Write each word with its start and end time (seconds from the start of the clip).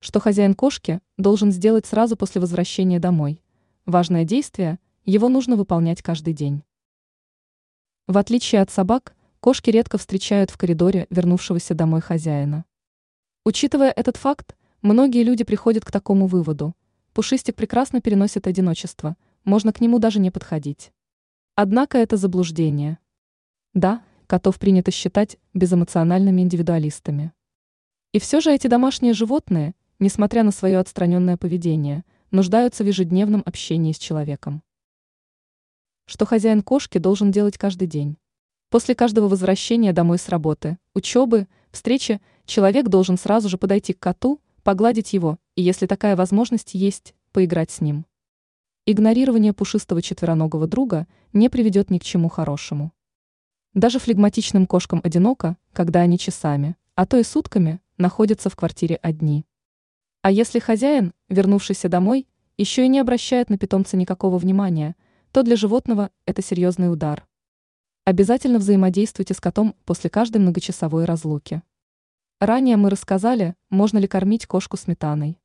Что 0.00 0.20
хозяин 0.20 0.54
кошки 0.54 1.00
должен 1.16 1.50
сделать 1.50 1.84
сразу 1.84 2.16
после 2.16 2.40
возвращения 2.40 3.00
домой? 3.00 3.42
Важное 3.84 4.24
действие, 4.24 4.78
его 5.04 5.28
нужно 5.28 5.56
выполнять 5.56 6.02
каждый 6.02 6.34
день. 6.34 6.62
В 8.06 8.16
отличие 8.16 8.60
от 8.60 8.70
собак, 8.70 9.16
кошки 9.40 9.70
редко 9.70 9.98
встречают 9.98 10.50
в 10.50 10.56
коридоре 10.56 11.08
вернувшегося 11.10 11.74
домой 11.74 12.00
хозяина. 12.00 12.64
Учитывая 13.44 13.90
этот 13.90 14.16
факт, 14.16 14.56
многие 14.82 15.24
люди 15.24 15.42
приходят 15.42 15.84
к 15.84 15.90
такому 15.90 16.28
выводу. 16.28 16.76
Пушистик 17.12 17.56
прекрасно 17.56 18.00
переносит 18.00 18.46
одиночество, 18.46 19.16
можно 19.42 19.72
к 19.72 19.80
нему 19.80 19.98
даже 19.98 20.20
не 20.20 20.30
подходить. 20.30 20.92
Однако 21.56 21.98
это 21.98 22.16
заблуждение. 22.16 22.98
Да, 23.74 24.04
котов 24.28 24.60
принято 24.60 24.92
считать 24.92 25.38
безэмоциональными 25.54 26.42
индивидуалистами. 26.42 27.32
И 28.12 28.20
все 28.20 28.40
же 28.40 28.52
эти 28.52 28.68
домашние 28.68 29.12
животные– 29.12 29.74
несмотря 29.98 30.42
на 30.42 30.50
свое 30.50 30.78
отстраненное 30.78 31.36
поведение, 31.36 32.04
нуждаются 32.30 32.84
в 32.84 32.86
ежедневном 32.86 33.42
общении 33.46 33.92
с 33.92 33.98
человеком. 33.98 34.62
Что 36.06 36.24
хозяин 36.24 36.62
кошки 36.62 36.98
должен 36.98 37.30
делать 37.30 37.58
каждый 37.58 37.88
день? 37.88 38.16
После 38.70 38.94
каждого 38.94 39.28
возвращения 39.28 39.92
домой 39.92 40.18
с 40.18 40.28
работы, 40.28 40.78
учебы, 40.94 41.48
встречи, 41.70 42.20
человек 42.44 42.88
должен 42.88 43.16
сразу 43.16 43.48
же 43.48 43.58
подойти 43.58 43.92
к 43.92 44.00
коту, 44.00 44.40
погладить 44.62 45.12
его 45.12 45.38
и, 45.54 45.62
если 45.62 45.86
такая 45.86 46.16
возможность 46.16 46.74
есть, 46.74 47.14
поиграть 47.32 47.70
с 47.70 47.80
ним. 47.80 48.06
Игнорирование 48.84 49.52
пушистого 49.52 50.02
четвероногого 50.02 50.66
друга 50.66 51.06
не 51.32 51.48
приведет 51.48 51.90
ни 51.90 51.98
к 51.98 52.04
чему 52.04 52.28
хорошему. 52.28 52.92
Даже 53.74 53.98
флегматичным 53.98 54.66
кошкам 54.66 55.00
одиноко, 55.04 55.56
когда 55.72 56.00
они 56.00 56.18
часами, 56.18 56.76
а 56.94 57.06
то 57.06 57.16
и 57.18 57.22
сутками, 57.22 57.80
находятся 57.96 58.50
в 58.50 58.56
квартире 58.56 58.96
одни. 58.96 59.44
А 60.28 60.30
если 60.30 60.58
хозяин, 60.58 61.14
вернувшийся 61.30 61.88
домой, 61.88 62.28
еще 62.58 62.84
и 62.84 62.88
не 62.88 62.98
обращает 62.98 63.48
на 63.48 63.56
питомца 63.56 63.96
никакого 63.96 64.36
внимания, 64.36 64.94
то 65.32 65.42
для 65.42 65.56
животного 65.56 66.10
это 66.26 66.42
серьезный 66.42 66.92
удар. 66.92 67.26
Обязательно 68.04 68.58
взаимодействуйте 68.58 69.32
с 69.32 69.40
котом 69.40 69.74
после 69.86 70.10
каждой 70.10 70.42
многочасовой 70.42 71.06
разлуки. 71.06 71.62
Ранее 72.40 72.76
мы 72.76 72.90
рассказали, 72.90 73.54
можно 73.70 73.96
ли 73.96 74.06
кормить 74.06 74.44
кошку 74.44 74.76
сметаной. 74.76 75.38